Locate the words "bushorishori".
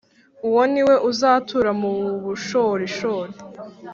2.23-2.93